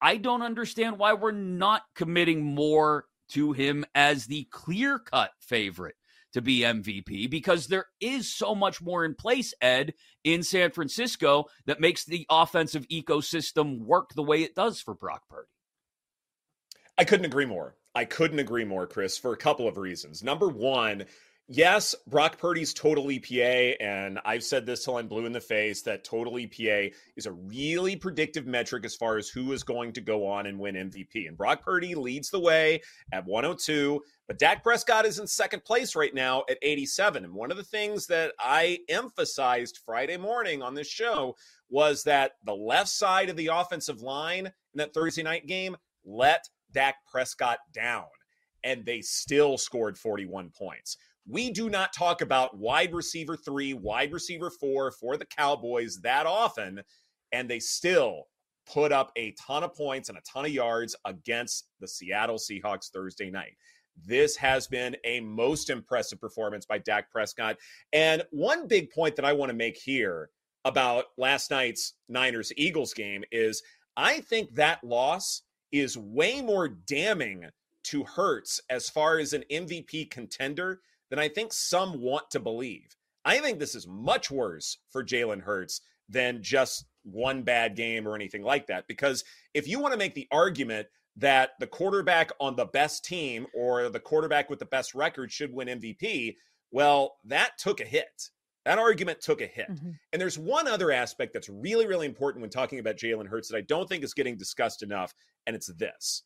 I 0.00 0.16
don't 0.16 0.42
understand 0.42 0.98
why 0.98 1.14
we're 1.14 1.32
not 1.32 1.82
committing 1.94 2.44
more 2.44 3.06
to 3.30 3.52
him 3.52 3.84
as 3.94 4.26
the 4.26 4.44
clear 4.50 4.98
cut 4.98 5.32
favorite 5.40 5.96
to 6.32 6.42
be 6.42 6.60
MVP 6.60 7.28
because 7.30 7.66
there 7.66 7.86
is 8.00 8.32
so 8.32 8.54
much 8.54 8.80
more 8.80 9.04
in 9.04 9.14
place, 9.14 9.54
Ed, 9.60 9.94
in 10.24 10.42
San 10.42 10.70
Francisco 10.70 11.46
that 11.66 11.80
makes 11.80 12.04
the 12.04 12.26
offensive 12.30 12.86
ecosystem 12.88 13.80
work 13.80 14.14
the 14.14 14.22
way 14.22 14.42
it 14.42 14.54
does 14.54 14.80
for 14.80 14.94
Brock 14.94 15.22
Purdy. 15.28 15.48
I 16.96 17.04
couldn't 17.04 17.26
agree 17.26 17.46
more. 17.46 17.76
I 17.94 18.04
couldn't 18.04 18.38
agree 18.38 18.64
more, 18.64 18.86
Chris, 18.86 19.16
for 19.16 19.32
a 19.32 19.36
couple 19.36 19.66
of 19.66 19.78
reasons. 19.78 20.22
Number 20.22 20.48
one, 20.48 21.04
yes, 21.48 21.94
Brock 22.06 22.38
Purdy's 22.38 22.74
total 22.74 23.06
EPA, 23.06 23.76
and 23.80 24.20
I've 24.24 24.44
said 24.44 24.66
this 24.66 24.84
till 24.84 24.98
I'm 24.98 25.08
blue 25.08 25.26
in 25.26 25.32
the 25.32 25.40
face 25.40 25.82
that 25.82 26.04
total 26.04 26.34
EPA 26.34 26.92
is 27.16 27.26
a 27.26 27.32
really 27.32 27.96
predictive 27.96 28.46
metric 28.46 28.84
as 28.84 28.94
far 28.94 29.16
as 29.16 29.28
who 29.28 29.52
is 29.52 29.62
going 29.62 29.94
to 29.94 30.00
go 30.00 30.26
on 30.26 30.46
and 30.46 30.58
win 30.58 30.74
MVP. 30.74 31.26
And 31.26 31.36
Brock 31.36 31.62
Purdy 31.64 31.94
leads 31.94 32.30
the 32.30 32.38
way 32.38 32.82
at 33.12 33.26
102, 33.26 34.02
but 34.26 34.38
Dak 34.38 34.62
Prescott 34.62 35.06
is 35.06 35.18
in 35.18 35.26
second 35.26 35.64
place 35.64 35.96
right 35.96 36.14
now 36.14 36.44
at 36.48 36.58
87. 36.62 37.24
And 37.24 37.34
one 37.34 37.50
of 37.50 37.56
the 37.56 37.64
things 37.64 38.06
that 38.06 38.32
I 38.38 38.80
emphasized 38.88 39.80
Friday 39.84 40.18
morning 40.18 40.62
on 40.62 40.74
this 40.74 40.88
show 40.88 41.34
was 41.70 42.04
that 42.04 42.32
the 42.44 42.54
left 42.54 42.88
side 42.88 43.30
of 43.30 43.36
the 43.36 43.48
offensive 43.48 44.02
line 44.02 44.46
in 44.46 44.52
that 44.74 44.94
Thursday 44.94 45.22
night 45.22 45.46
game 45.46 45.76
let 46.04 46.48
Dak 46.72 46.96
Prescott 47.10 47.58
down 47.72 48.04
and 48.64 48.84
they 48.84 49.00
still 49.00 49.56
scored 49.58 49.96
41 49.96 50.50
points. 50.50 50.96
We 51.28 51.50
do 51.50 51.68
not 51.68 51.92
talk 51.92 52.22
about 52.22 52.56
wide 52.56 52.94
receiver 52.94 53.36
three, 53.36 53.74
wide 53.74 54.12
receiver 54.12 54.50
four 54.50 54.90
for 54.90 55.16
the 55.18 55.26
Cowboys 55.26 56.00
that 56.02 56.24
often, 56.26 56.80
and 57.32 57.48
they 57.48 57.60
still 57.60 58.24
put 58.66 58.92
up 58.92 59.12
a 59.16 59.32
ton 59.32 59.62
of 59.62 59.74
points 59.74 60.08
and 60.08 60.16
a 60.16 60.22
ton 60.22 60.46
of 60.46 60.50
yards 60.50 60.96
against 61.04 61.68
the 61.80 61.88
Seattle 61.88 62.36
Seahawks 62.36 62.90
Thursday 62.90 63.30
night. 63.30 63.56
This 64.06 64.36
has 64.36 64.66
been 64.66 64.96
a 65.04 65.20
most 65.20 65.70
impressive 65.70 66.20
performance 66.20 66.64
by 66.64 66.78
Dak 66.78 67.10
Prescott. 67.10 67.56
And 67.92 68.22
one 68.30 68.66
big 68.66 68.90
point 68.90 69.16
that 69.16 69.24
I 69.24 69.32
want 69.32 69.50
to 69.50 69.56
make 69.56 69.76
here 69.76 70.30
about 70.64 71.06
last 71.16 71.50
night's 71.50 71.94
Niners 72.08 72.52
Eagles 72.56 72.94
game 72.94 73.24
is 73.32 73.62
I 73.96 74.20
think 74.20 74.54
that 74.54 74.84
loss 74.84 75.42
is 75.72 75.98
way 75.98 76.40
more 76.40 76.68
damning 76.68 77.44
to 77.84 78.04
Hurts 78.04 78.60
as 78.70 78.88
far 78.88 79.18
as 79.18 79.32
an 79.32 79.44
MVP 79.50 80.10
contender 80.10 80.80
than 81.10 81.18
I 81.18 81.28
think 81.28 81.52
some 81.52 82.00
want 82.00 82.30
to 82.30 82.40
believe. 82.40 82.96
I 83.24 83.38
think 83.38 83.58
this 83.58 83.74
is 83.74 83.86
much 83.86 84.30
worse 84.30 84.78
for 84.90 85.04
Jalen 85.04 85.42
Hurts 85.42 85.80
than 86.08 86.42
just 86.42 86.86
one 87.02 87.42
bad 87.42 87.76
game 87.76 88.06
or 88.06 88.14
anything 88.14 88.42
like 88.42 88.66
that. 88.68 88.86
Because 88.88 89.24
if 89.54 89.68
you 89.68 89.78
want 89.78 89.92
to 89.92 89.98
make 89.98 90.14
the 90.14 90.28
argument 90.30 90.88
that 91.16 91.50
the 91.58 91.66
quarterback 91.66 92.30
on 92.40 92.56
the 92.56 92.66
best 92.66 93.04
team 93.04 93.46
or 93.54 93.88
the 93.88 94.00
quarterback 94.00 94.48
with 94.48 94.58
the 94.58 94.66
best 94.66 94.94
record 94.94 95.32
should 95.32 95.52
win 95.52 95.68
MVP, 95.68 96.36
well, 96.70 97.16
that 97.24 97.52
took 97.58 97.80
a 97.80 97.84
hit. 97.84 98.30
That 98.64 98.78
argument 98.78 99.20
took 99.20 99.40
a 99.40 99.46
hit. 99.46 99.70
Mm-hmm. 99.70 99.90
And 100.12 100.20
there's 100.20 100.38
one 100.38 100.68
other 100.68 100.92
aspect 100.92 101.32
that's 101.32 101.48
really, 101.48 101.86
really 101.86 102.06
important 102.06 102.42
when 102.42 102.50
talking 102.50 102.78
about 102.78 102.96
Jalen 102.96 103.26
Hurts 103.26 103.48
that 103.48 103.56
I 103.56 103.62
don't 103.62 103.88
think 103.88 104.04
is 104.04 104.14
getting 104.14 104.36
discussed 104.36 104.82
enough, 104.82 105.14
and 105.46 105.56
it's 105.56 105.72
this. 105.74 106.22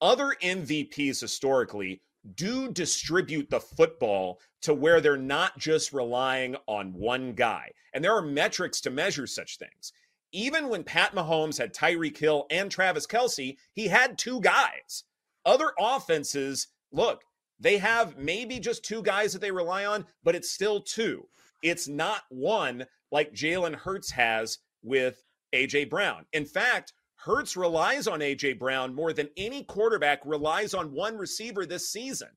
Other 0.00 0.36
MVPs 0.42 1.20
historically 1.20 2.02
do 2.34 2.70
distribute 2.70 3.50
the 3.50 3.60
football 3.60 4.40
to 4.62 4.74
where 4.74 5.00
they're 5.00 5.16
not 5.16 5.58
just 5.58 5.92
relying 5.92 6.56
on 6.66 6.92
one 6.94 7.32
guy. 7.32 7.70
And 7.92 8.02
there 8.04 8.14
are 8.14 8.22
metrics 8.22 8.80
to 8.82 8.90
measure 8.90 9.26
such 9.26 9.58
things. 9.58 9.92
Even 10.32 10.68
when 10.68 10.84
Pat 10.84 11.14
Mahomes 11.14 11.58
had 11.58 11.74
Tyreek 11.74 12.16
Hill 12.16 12.46
and 12.50 12.70
Travis 12.70 13.06
Kelce, 13.06 13.56
he 13.72 13.88
had 13.88 14.16
two 14.16 14.40
guys. 14.40 15.04
Other 15.44 15.72
offenses, 15.78 16.68
look, 16.92 17.22
they 17.58 17.78
have 17.78 18.16
maybe 18.16 18.58
just 18.58 18.84
two 18.84 19.02
guys 19.02 19.32
that 19.32 19.40
they 19.40 19.50
rely 19.50 19.84
on, 19.84 20.06
but 20.24 20.34
it's 20.34 20.50
still 20.50 20.80
two. 20.80 21.26
It's 21.62 21.86
not 21.86 22.22
one 22.30 22.86
like 23.10 23.34
Jalen 23.34 23.74
Hurts 23.74 24.10
has 24.12 24.58
with 24.82 25.22
AJ 25.54 25.90
Brown. 25.90 26.24
In 26.32 26.44
fact, 26.44 26.92
Hurts 27.24 27.56
relies 27.56 28.08
on 28.08 28.18
AJ 28.18 28.58
Brown 28.58 28.94
more 28.94 29.12
than 29.12 29.28
any 29.36 29.62
quarterback 29.62 30.20
relies 30.24 30.74
on 30.74 30.92
one 30.92 31.16
receiver 31.16 31.64
this 31.64 31.88
season. 31.88 32.30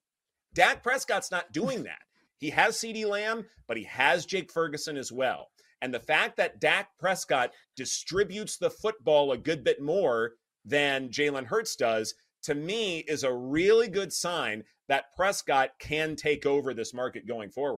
Dak 0.53 0.83
Prescott's 0.83 1.31
not 1.31 1.51
doing 1.51 1.83
that. 1.83 2.03
He 2.37 2.51
has 2.51 2.77
CeeDee 2.77 3.07
Lamb, 3.07 3.47
but 3.67 3.77
he 3.77 3.83
has 3.85 4.27
Jake 4.27 4.51
Ferguson 4.51 4.95
as 4.95 5.11
well. 5.11 5.47
And 5.81 5.91
the 5.91 5.99
fact 5.99 6.37
that 6.37 6.59
Dak 6.61 6.89
Prescott 6.99 7.51
distributes 7.75 8.57
the 8.57 8.69
football 8.69 9.31
a 9.31 9.39
good 9.39 9.63
bit 9.63 9.81
more 9.81 10.33
than 10.63 11.09
Jalen 11.09 11.45
Hurts 11.45 11.75
does, 11.75 12.13
to 12.43 12.53
me, 12.53 12.99
is 13.07 13.23
a 13.23 13.33
really 13.33 13.87
good 13.87 14.13
sign 14.13 14.63
that 14.87 15.15
Prescott 15.15 15.71
can 15.79 16.15
take 16.15 16.45
over 16.45 16.75
this 16.75 16.93
market 16.93 17.27
going 17.27 17.49
forward. 17.49 17.77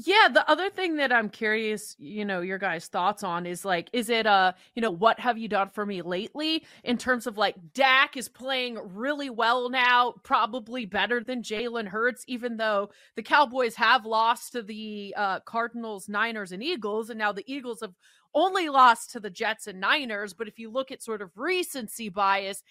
Yeah, 0.00 0.28
the 0.32 0.48
other 0.48 0.70
thing 0.70 0.94
that 0.98 1.10
I'm 1.10 1.28
curious, 1.28 1.96
you 1.98 2.24
know, 2.24 2.40
your 2.40 2.58
guys' 2.58 2.86
thoughts 2.86 3.24
on 3.24 3.46
is 3.46 3.64
like, 3.64 3.90
is 3.92 4.08
it 4.08 4.28
uh, 4.28 4.52
you 4.76 4.80
know, 4.80 4.92
what 4.92 5.18
have 5.18 5.38
you 5.38 5.48
done 5.48 5.70
for 5.70 5.84
me 5.84 6.02
lately 6.02 6.64
in 6.84 6.96
terms 6.96 7.26
of 7.26 7.36
like 7.36 7.56
Dak 7.74 8.16
is 8.16 8.28
playing 8.28 8.78
really 8.94 9.28
well 9.28 9.68
now, 9.68 10.14
probably 10.22 10.86
better 10.86 11.20
than 11.24 11.42
Jalen 11.42 11.88
Hurts, 11.88 12.22
even 12.28 12.58
though 12.58 12.90
the 13.16 13.24
Cowboys 13.24 13.74
have 13.74 14.06
lost 14.06 14.52
to 14.52 14.62
the 14.62 15.12
uh, 15.16 15.40
Cardinals, 15.40 16.08
Niners, 16.08 16.52
and 16.52 16.62
Eagles, 16.62 17.10
and 17.10 17.18
now 17.18 17.32
the 17.32 17.52
Eagles 17.52 17.80
have 17.80 17.94
only 18.34 18.68
lost 18.68 19.10
to 19.10 19.20
the 19.20 19.30
Jets 19.30 19.66
and 19.66 19.80
Niners. 19.80 20.32
But 20.32 20.46
if 20.46 20.60
you 20.60 20.70
look 20.70 20.92
at 20.92 21.02
sort 21.02 21.22
of 21.22 21.36
recency 21.36 22.08
bias, 22.08 22.62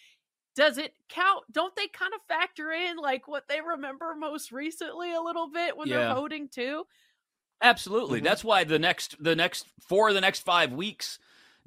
does 0.55 0.77
it 0.77 0.93
count? 1.09 1.43
Don't 1.51 1.75
they 1.75 1.87
kind 1.87 2.13
of 2.13 2.21
factor 2.29 2.71
in 2.71 2.95
like 2.95 3.27
what 3.27 3.49
they 3.49 3.59
remember 3.59 4.15
most 4.17 4.53
recently 4.53 5.13
a 5.13 5.21
little 5.21 5.49
bit 5.51 5.75
when 5.75 5.89
yeah. 5.89 6.05
they're 6.05 6.15
voting 6.15 6.47
too? 6.47 6.85
Absolutely. 7.61 8.19
Mm-hmm. 8.19 8.25
That's 8.25 8.43
why 8.43 8.63
the 8.63 8.79
next 8.79 9.21
the 9.23 9.35
next 9.35 9.65
four 9.79 10.09
of 10.09 10.15
the 10.15 10.21
next 10.21 10.41
five 10.41 10.73
weeks 10.73 11.19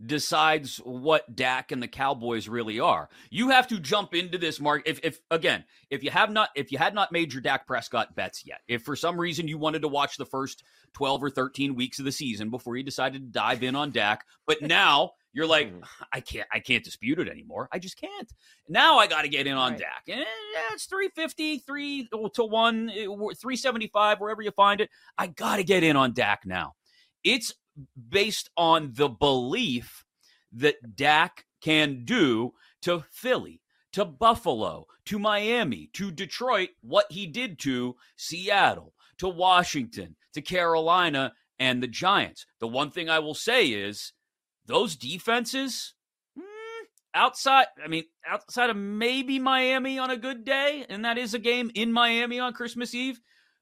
decides 0.04 0.78
what 0.78 1.34
Dak 1.36 1.72
and 1.72 1.82
the 1.82 1.88
Cowboys 1.88 2.48
really 2.48 2.80
are. 2.80 3.08
You 3.28 3.50
have 3.50 3.68
to 3.68 3.78
jump 3.78 4.14
into 4.14 4.38
this 4.38 4.58
market. 4.58 4.88
If, 4.88 5.00
if 5.02 5.20
again, 5.30 5.64
if 5.90 6.02
you 6.02 6.10
have 6.10 6.30
not, 6.30 6.50
if 6.54 6.72
you 6.72 6.78
had 6.78 6.94
not 6.94 7.12
made 7.12 7.32
your 7.32 7.42
Dak 7.42 7.66
Prescott 7.66 8.14
bets 8.14 8.46
yet, 8.46 8.60
if 8.66 8.82
for 8.82 8.96
some 8.96 9.20
reason 9.20 9.48
you 9.48 9.58
wanted 9.58 9.82
to 9.82 9.88
watch 9.88 10.16
the 10.16 10.26
first 10.26 10.62
12 10.94 11.24
or 11.24 11.30
13 11.30 11.74
weeks 11.74 11.98
of 11.98 12.04
the 12.04 12.12
season 12.12 12.50
before 12.50 12.76
you 12.76 12.82
decided 12.82 13.20
to 13.22 13.38
dive 13.38 13.62
in 13.62 13.76
on 13.76 13.90
Dak, 13.90 14.24
but 14.46 14.62
now 14.62 15.12
you're 15.32 15.46
like, 15.46 15.68
mm-hmm. 15.68 15.84
I 16.12 16.20
can't, 16.20 16.48
I 16.52 16.60
can't 16.60 16.84
dispute 16.84 17.18
it 17.18 17.28
anymore. 17.28 17.68
I 17.72 17.78
just 17.78 17.98
can't. 17.98 18.32
Now 18.68 18.98
I 18.98 19.06
got 19.06 19.22
to 19.22 19.28
get 19.28 19.46
in 19.46 19.54
on 19.54 19.72
right. 19.72 19.80
Dak, 19.80 20.02
and 20.08 20.18
yeah, 20.18 20.72
it's 20.72 20.86
350, 20.86 21.58
three 21.58 22.08
to 22.34 22.44
one, 22.44 22.90
eh, 22.90 23.04
375, 23.04 24.20
wherever 24.20 24.42
you 24.42 24.50
find 24.50 24.80
it. 24.80 24.90
I 25.16 25.28
got 25.28 25.56
to 25.56 25.64
get 25.64 25.84
in 25.84 25.96
on 25.96 26.12
Dak 26.12 26.42
now. 26.44 26.74
It's 27.22 27.54
based 28.08 28.50
on 28.56 28.92
the 28.94 29.08
belief 29.08 30.04
that 30.52 30.96
Dak 30.96 31.44
can 31.62 32.04
do 32.04 32.52
to 32.82 33.04
Philly, 33.10 33.60
to 33.92 34.04
Buffalo, 34.04 34.86
to 35.06 35.18
Miami, 35.18 35.90
to 35.94 36.10
Detroit, 36.10 36.70
what 36.80 37.06
he 37.10 37.26
did 37.26 37.58
to 37.60 37.96
Seattle, 38.16 38.94
to 39.18 39.28
Washington, 39.28 40.16
to 40.34 40.40
Carolina, 40.40 41.32
and 41.58 41.82
the 41.82 41.88
Giants. 41.88 42.46
The 42.58 42.68
one 42.68 42.90
thing 42.90 43.10
I 43.10 43.18
will 43.18 43.34
say 43.34 43.68
is 43.68 44.12
those 44.70 44.96
defenses 44.96 45.94
mm, 46.38 46.42
outside 47.14 47.66
i 47.84 47.88
mean 47.88 48.04
outside 48.26 48.70
of 48.70 48.76
maybe 48.76 49.38
miami 49.38 49.98
on 49.98 50.10
a 50.10 50.16
good 50.16 50.44
day 50.44 50.84
and 50.88 51.04
that 51.04 51.18
is 51.18 51.34
a 51.34 51.38
game 51.38 51.70
in 51.74 51.92
miami 51.92 52.38
on 52.38 52.52
christmas 52.52 52.94
eve 52.94 53.20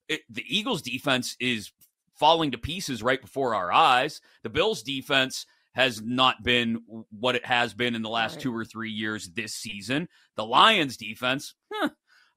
it, 0.09 0.21
the 0.31 0.45
eagles 0.47 0.83
defense 0.83 1.37
is 1.41 1.73
falling 2.19 2.51
to 2.51 2.59
pieces 2.59 3.03
right 3.03 3.21
before 3.21 3.55
our 3.55 3.73
eyes 3.73 4.21
the 4.43 4.51
bills 4.51 4.83
defense 4.83 5.47
has 5.75 6.03
not 6.03 6.43
been 6.43 6.81
what 7.11 7.37
it 7.37 7.47
has 7.47 7.73
been 7.73 7.95
in 7.95 8.03
the 8.03 8.09
last 8.09 8.35
right. 8.35 8.43
two 8.43 8.55
or 8.55 8.65
three 8.65 8.91
years 8.91 9.31
this 9.35 9.55
season 9.55 10.09
the 10.37 10.45
lions 10.45 10.97
defense 10.97 11.55
huh, 11.73 11.89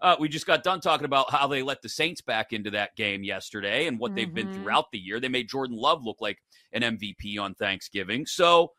uh, 0.01 0.15
we 0.19 0.27
just 0.27 0.47
got 0.47 0.63
done 0.63 0.81
talking 0.81 1.05
about 1.05 1.31
how 1.31 1.47
they 1.47 1.61
let 1.61 1.81
the 1.81 1.89
Saints 1.89 2.21
back 2.21 2.53
into 2.53 2.71
that 2.71 2.95
game 2.95 3.23
yesterday 3.23 3.87
and 3.87 3.99
what 3.99 4.09
mm-hmm. 4.09 4.15
they've 4.15 4.33
been 4.33 4.47
mm-hmm. 4.47 4.63
throughout 4.63 4.91
the 4.91 4.97
year. 4.97 5.19
They 5.19 5.29
made 5.29 5.47
Jordan 5.47 5.77
Love 5.77 6.03
look 6.03 6.17
like 6.19 6.39
an 6.73 6.81
MVP 6.81 7.39
on 7.39 7.53
Thanksgiving. 7.53 8.25
So 8.25 8.71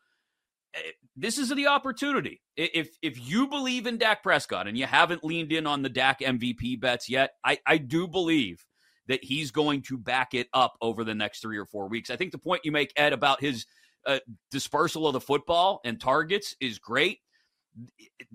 eh, 0.75 0.79
this 1.15 1.37
is 1.37 1.49
the 1.49 1.67
opportunity. 1.67 2.41
If 2.57 2.97
if 3.01 3.25
you 3.25 3.47
believe 3.47 3.87
in 3.87 3.97
Dak 3.97 4.21
Prescott 4.21 4.67
and 4.67 4.77
you 4.77 4.85
haven't 4.85 5.23
leaned 5.23 5.51
in 5.51 5.65
on 5.65 5.81
the 5.81 5.89
Dak 5.89 6.19
MVP 6.19 6.79
bets 6.81 7.09
yet, 7.09 7.31
I, 7.43 7.57
I 7.65 7.77
do 7.77 8.07
believe 8.07 8.65
that 9.07 9.23
he's 9.23 9.51
going 9.51 9.81
to 9.83 9.97
back 9.97 10.33
it 10.33 10.47
up 10.53 10.75
over 10.81 11.03
the 11.03 11.15
next 11.15 11.41
three 11.41 11.57
or 11.57 11.65
four 11.65 11.87
weeks. 11.87 12.09
I 12.09 12.15
think 12.15 12.31
the 12.31 12.37
point 12.37 12.61
you 12.63 12.71
make, 12.71 12.91
Ed, 12.95 13.13
about 13.13 13.41
his 13.41 13.65
uh, 14.05 14.19
dispersal 14.51 15.07
of 15.07 15.13
the 15.13 15.21
football 15.21 15.81
and 15.85 15.99
targets 15.99 16.55
is 16.59 16.79
great. 16.79 17.19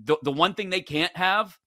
The, 0.03 0.17
the 0.23 0.31
one 0.31 0.53
thing 0.53 0.69
they 0.69 0.81
can't 0.81 1.15
have 1.15 1.57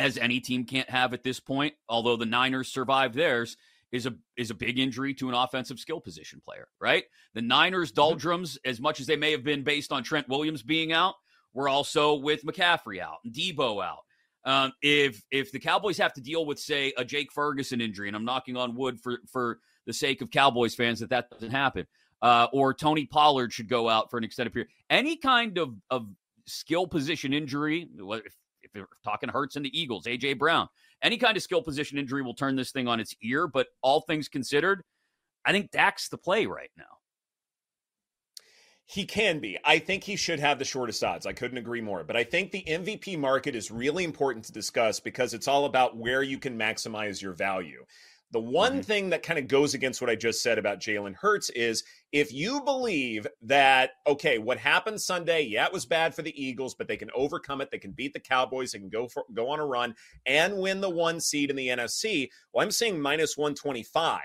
as 0.00 0.16
any 0.16 0.40
team 0.40 0.64
can't 0.64 0.88
have 0.88 1.12
at 1.12 1.22
this 1.22 1.38
point, 1.38 1.74
although 1.88 2.16
the 2.16 2.24
Niners 2.24 2.72
survived 2.72 3.14
theirs, 3.14 3.56
is 3.92 4.06
a 4.06 4.14
is 4.36 4.50
a 4.50 4.54
big 4.54 4.78
injury 4.78 5.12
to 5.14 5.28
an 5.28 5.34
offensive 5.34 5.78
skill 5.78 6.00
position 6.00 6.40
player, 6.42 6.68
right? 6.80 7.04
The 7.34 7.42
Niners 7.42 7.90
mm-hmm. 7.90 7.96
doldrums, 7.96 8.58
as 8.64 8.80
much 8.80 9.00
as 9.00 9.06
they 9.06 9.16
may 9.16 9.30
have 9.32 9.44
been 9.44 9.62
based 9.62 9.92
on 9.92 10.02
Trent 10.02 10.28
Williams 10.28 10.62
being 10.62 10.92
out, 10.92 11.16
were 11.52 11.68
also 11.68 12.14
with 12.14 12.44
McCaffrey 12.44 12.98
out 12.98 13.18
and 13.24 13.34
Deebo 13.34 13.84
out. 13.84 13.98
Um, 14.44 14.72
if 14.80 15.22
if 15.30 15.52
the 15.52 15.58
Cowboys 15.58 15.98
have 15.98 16.14
to 16.14 16.22
deal 16.22 16.46
with, 16.46 16.58
say, 16.58 16.94
a 16.96 17.04
Jake 17.04 17.30
Ferguson 17.30 17.82
injury, 17.82 18.08
and 18.08 18.16
I'm 18.16 18.24
knocking 18.24 18.56
on 18.56 18.74
wood 18.74 18.98
for 18.98 19.18
for 19.30 19.58
the 19.84 19.92
sake 19.92 20.22
of 20.22 20.30
Cowboys 20.30 20.74
fans 20.74 21.00
that 21.00 21.10
that 21.10 21.28
doesn't 21.30 21.50
happen, 21.50 21.86
uh, 22.22 22.46
or 22.54 22.72
Tony 22.72 23.04
Pollard 23.04 23.52
should 23.52 23.68
go 23.68 23.86
out 23.86 24.10
for 24.10 24.16
an 24.16 24.24
extended 24.24 24.54
period, 24.54 24.70
any 24.88 25.16
kind 25.16 25.58
of 25.58 25.74
of 25.90 26.06
skill 26.46 26.86
position 26.86 27.34
injury, 27.34 27.88
if 28.74 28.78
you're 28.78 28.88
talking 29.04 29.28
Hurts 29.28 29.56
and 29.56 29.64
the 29.64 29.80
Eagles, 29.80 30.04
AJ 30.06 30.38
Brown, 30.38 30.68
any 31.02 31.16
kind 31.16 31.36
of 31.36 31.42
skill 31.42 31.62
position 31.62 31.98
injury 31.98 32.22
will 32.22 32.34
turn 32.34 32.56
this 32.56 32.72
thing 32.72 32.88
on 32.88 33.00
its 33.00 33.14
ear. 33.22 33.46
But 33.46 33.68
all 33.82 34.00
things 34.00 34.28
considered, 34.28 34.82
I 35.44 35.52
think 35.52 35.70
Dak's 35.70 36.08
the 36.08 36.18
play 36.18 36.46
right 36.46 36.70
now. 36.76 36.84
He 38.86 39.04
can 39.04 39.38
be. 39.38 39.56
I 39.64 39.78
think 39.78 40.02
he 40.02 40.16
should 40.16 40.40
have 40.40 40.58
the 40.58 40.64
shortest 40.64 41.04
odds. 41.04 41.24
I 41.24 41.32
couldn't 41.32 41.58
agree 41.58 41.80
more. 41.80 42.02
But 42.02 42.16
I 42.16 42.24
think 42.24 42.50
the 42.50 42.64
MVP 42.66 43.16
market 43.18 43.54
is 43.54 43.70
really 43.70 44.02
important 44.02 44.46
to 44.46 44.52
discuss 44.52 44.98
because 44.98 45.32
it's 45.32 45.46
all 45.46 45.64
about 45.64 45.96
where 45.96 46.24
you 46.24 46.38
can 46.38 46.58
maximize 46.58 47.22
your 47.22 47.32
value. 47.32 47.84
The 48.32 48.40
one 48.40 48.74
mm-hmm. 48.74 48.80
thing 48.82 49.10
that 49.10 49.24
kind 49.24 49.38
of 49.38 49.48
goes 49.48 49.74
against 49.74 50.00
what 50.00 50.10
I 50.10 50.14
just 50.14 50.42
said 50.42 50.56
about 50.56 50.78
Jalen 50.78 51.16
Hurts 51.16 51.50
is 51.50 51.82
if 52.12 52.32
you 52.32 52.60
believe 52.62 53.26
that, 53.42 53.90
okay, 54.06 54.38
what 54.38 54.58
happened 54.58 55.00
Sunday, 55.00 55.42
yeah, 55.42 55.66
it 55.66 55.72
was 55.72 55.84
bad 55.84 56.14
for 56.14 56.22
the 56.22 56.40
Eagles, 56.40 56.74
but 56.74 56.86
they 56.86 56.96
can 56.96 57.10
overcome 57.12 57.60
it. 57.60 57.70
They 57.72 57.78
can 57.78 57.90
beat 57.90 58.12
the 58.12 58.20
Cowboys. 58.20 58.70
They 58.70 58.78
can 58.78 58.88
go 58.88 59.08
for, 59.08 59.24
go 59.34 59.48
on 59.48 59.58
a 59.58 59.66
run 59.66 59.96
and 60.26 60.58
win 60.58 60.80
the 60.80 60.90
one 60.90 61.20
seed 61.20 61.50
in 61.50 61.56
the 61.56 61.68
NFC. 61.68 62.28
Well, 62.52 62.64
I'm 62.64 62.70
saying 62.70 63.00
minus 63.00 63.36
125 63.36 64.20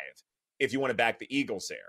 if 0.59 0.71
you 0.71 0.79
want 0.79 0.91
to 0.91 0.95
back 0.95 1.17
the 1.17 1.35
Eagles 1.35 1.67
there. 1.67 1.79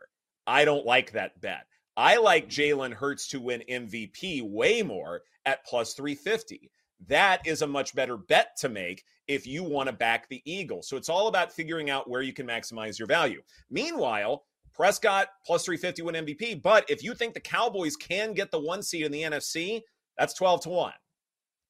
I 0.46 0.64
don't 0.64 0.86
like 0.86 1.12
that 1.12 1.40
bet. 1.40 1.66
I 1.98 2.16
like 2.16 2.48
Jalen 2.48 2.94
Hurts 2.94 3.28
to 3.28 3.40
win 3.40 3.62
MVP 3.68 4.42
way 4.42 4.82
more 4.82 5.22
at 5.44 5.64
plus 5.66 5.94
350. 5.94 6.70
That 7.08 7.46
is 7.46 7.62
a 7.62 7.66
much 7.66 7.94
better 7.94 8.16
bet 8.16 8.56
to 8.58 8.68
make 8.68 9.04
if 9.28 9.46
you 9.46 9.62
want 9.62 9.88
to 9.88 9.92
back 9.92 10.28
the 10.28 10.42
Eagles. 10.44 10.88
So 10.88 10.96
it's 10.96 11.08
all 11.08 11.28
about 11.28 11.52
figuring 11.52 11.90
out 11.90 12.08
where 12.08 12.22
you 12.22 12.32
can 12.32 12.46
maximize 12.46 12.98
your 12.98 13.08
value. 13.08 13.42
Meanwhile, 13.70 14.44
Prescott 14.76 15.28
plus 15.44 15.64
350 15.64 16.02
win 16.02 16.26
MVP. 16.26 16.62
But 16.62 16.88
if 16.88 17.02
you 17.02 17.14
think 17.14 17.34
the 17.34 17.40
Cowboys 17.40 17.96
can 17.96 18.34
get 18.34 18.50
the 18.50 18.60
one 18.60 18.82
seed 18.82 19.04
in 19.04 19.12
the 19.12 19.22
NFC, 19.22 19.82
that's 20.18 20.34
12 20.34 20.62
to 20.62 20.68
1. 20.68 20.92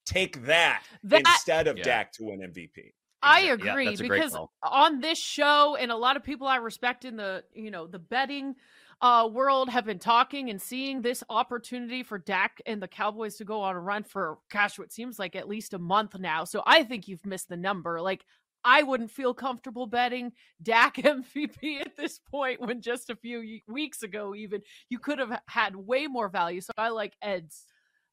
Take 0.04 0.45
that, 0.47 0.83
that 1.04 1.21
instead 1.21 1.66
of 1.68 1.78
yeah. 1.78 1.85
Dak 1.85 2.12
to 2.12 2.25
win 2.25 2.40
MVP. 2.40 2.92
I 3.23 3.40
agree 3.40 3.90
yeah, 3.90 3.97
because 3.99 4.37
on 4.62 5.00
this 5.00 5.18
show 5.18 5.76
and 5.76 5.90
a 5.90 5.97
lot 5.97 6.16
of 6.16 6.23
people 6.23 6.47
I 6.47 6.56
respect 6.56 7.04
in 7.04 7.16
the, 7.16 7.42
you 7.54 7.71
know, 7.71 7.87
the 7.87 7.99
betting 7.99 8.54
uh, 9.02 9.28
world 9.30 9.68
have 9.68 9.84
been 9.84 9.98
talking 9.98 10.48
and 10.50 10.60
seeing 10.60 11.02
this 11.02 11.22
opportunity 11.28 12.02
for 12.02 12.18
Dak 12.18 12.62
and 12.64 12.82
the 12.82 12.88
Cowboys 12.88 13.36
to 13.36 13.44
go 13.44 13.60
on 13.60 13.76
a 13.76 13.80
run 13.80 14.04
for 14.04 14.38
gosh, 14.50 14.78
what 14.78 14.92
seems 14.92 15.18
like 15.18 15.36
at 15.36 15.48
least 15.48 15.74
a 15.74 15.78
month 15.78 16.18
now. 16.18 16.44
So 16.44 16.62
I 16.66 16.82
think 16.82 17.06
you've 17.06 17.26
missed 17.26 17.48
the 17.48 17.56
number. 17.56 18.00
Like 18.00 18.24
I 18.64 18.82
wouldn't 18.82 19.10
feel 19.10 19.34
comfortable 19.34 19.86
betting 19.86 20.32
Dak 20.62 20.96
MVP 20.96 21.80
at 21.80 21.96
this 21.96 22.18
point 22.18 22.60
when 22.60 22.80
just 22.80 23.10
a 23.10 23.16
few 23.16 23.60
weeks 23.68 24.02
ago, 24.02 24.34
even 24.34 24.62
you 24.88 24.98
could 24.98 25.18
have 25.18 25.40
had 25.46 25.76
way 25.76 26.06
more 26.06 26.28
value. 26.28 26.60
So 26.60 26.72
I 26.78 26.88
like 26.88 27.14
Ed's 27.20 27.66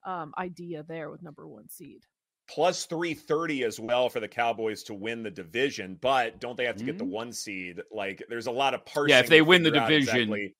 um, 0.05 0.33
idea 0.37 0.83
there 0.83 1.09
with 1.09 1.23
number 1.23 1.47
one 1.47 1.69
seed. 1.69 2.03
Plus 2.49 2.85
330 2.85 3.63
as 3.63 3.79
well 3.79 4.09
for 4.09 4.19
the 4.19 4.27
Cowboys 4.27 4.83
to 4.83 4.93
win 4.93 5.23
the 5.23 5.31
division, 5.31 5.97
but 6.01 6.39
don't 6.39 6.57
they 6.57 6.65
have 6.65 6.75
to 6.75 6.81
mm-hmm. 6.81 6.87
get 6.87 6.97
the 6.97 7.05
mm-hmm. 7.05 7.13
one 7.13 7.33
seed? 7.33 7.81
Like, 7.91 8.21
there's 8.29 8.47
a 8.47 8.51
lot 8.51 8.73
of 8.73 8.85
parsing. 8.85 9.11
Yeah, 9.11 9.19
if 9.19 9.29
they 9.29 9.41
win 9.41 9.63
the 9.63 9.71
division, 9.71 9.97
exactly 9.97 10.55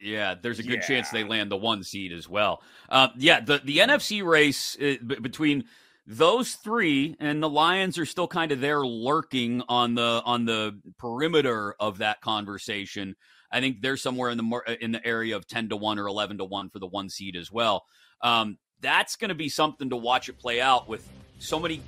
yeah, 0.00 0.34
there's 0.40 0.58
a 0.58 0.62
good 0.62 0.80
yeah. 0.80 0.86
chance 0.86 1.10
they 1.10 1.24
land 1.24 1.50
the 1.50 1.56
one 1.56 1.82
seed 1.82 2.12
as 2.12 2.28
well. 2.28 2.62
Uh, 2.88 3.08
yeah, 3.16 3.40
the 3.40 3.60
the 3.64 3.78
NFC 3.78 4.24
race 4.24 4.76
uh, 4.76 4.96
b- 5.04 5.18
between 5.20 5.64
those 6.06 6.52
three 6.52 7.16
and 7.20 7.42
the 7.42 7.48
Lions 7.48 7.98
are 7.98 8.06
still 8.06 8.28
kind 8.28 8.52
of 8.52 8.60
there 8.60 8.84
lurking 8.84 9.62
on 9.68 9.94
the 9.94 10.22
on 10.24 10.44
the 10.44 10.80
perimeter 10.98 11.74
of 11.80 11.98
that 11.98 12.20
conversation. 12.20 13.16
I 13.50 13.60
think 13.60 13.80
they're 13.80 13.96
somewhere 13.96 14.30
in 14.30 14.38
the 14.38 14.62
uh, 14.66 14.74
in 14.80 14.92
the 14.92 15.04
area 15.06 15.36
of 15.36 15.46
ten 15.46 15.68
to 15.70 15.76
one 15.76 15.98
or 15.98 16.06
eleven 16.06 16.38
to 16.38 16.44
one 16.44 16.70
for 16.70 16.78
the 16.78 16.86
one 16.86 17.08
seed 17.08 17.36
as 17.36 17.50
well. 17.50 17.84
Um, 18.22 18.58
that's 18.80 19.16
going 19.16 19.30
to 19.30 19.34
be 19.34 19.48
something 19.48 19.90
to 19.90 19.96
watch 19.96 20.28
it 20.28 20.38
play 20.38 20.60
out 20.60 20.88
with 20.88 21.06
so 21.38 21.58
many 21.58 21.82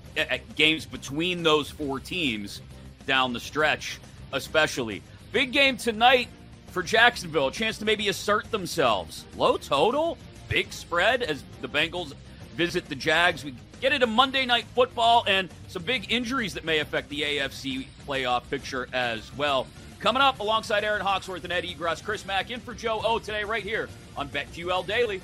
games 0.56 0.86
between 0.86 1.42
those 1.42 1.70
four 1.70 2.00
teams 2.00 2.60
down 3.06 3.32
the 3.32 3.40
stretch, 3.40 3.98
especially. 4.32 5.02
Big 5.32 5.52
game 5.52 5.76
tonight 5.76 6.28
for 6.68 6.82
Jacksonville, 6.82 7.48
a 7.48 7.52
chance 7.52 7.78
to 7.78 7.84
maybe 7.84 8.08
assert 8.08 8.50
themselves. 8.50 9.24
Low 9.36 9.56
total, 9.56 10.16
big 10.48 10.72
spread 10.72 11.22
as 11.22 11.42
the 11.60 11.68
Bengals 11.68 12.12
visit 12.56 12.88
the 12.88 12.94
Jags. 12.94 13.44
We 13.44 13.54
get 13.80 13.92
into 13.92 14.06
Monday 14.06 14.46
Night 14.46 14.66
Football 14.74 15.24
and 15.26 15.48
some 15.68 15.82
big 15.82 16.12
injuries 16.12 16.54
that 16.54 16.64
may 16.64 16.78
affect 16.78 17.08
the 17.08 17.22
AFC 17.22 17.86
playoff 18.06 18.48
picture 18.50 18.88
as 18.92 19.34
well. 19.36 19.66
Coming 19.98 20.22
up 20.22 20.40
alongside 20.40 20.84
Erin 20.84 21.02
Hawksworth 21.02 21.44
and 21.44 21.52
Ed 21.52 21.64
Egros, 21.64 22.02
Chris 22.02 22.24
Mack 22.24 22.50
in 22.50 22.60
for 22.60 22.72
Joe 22.72 23.02
O 23.04 23.18
today, 23.18 23.44
right 23.44 23.62
here 23.62 23.88
on 24.16 24.28
BetQL 24.28 24.86
Daily. 24.86 25.20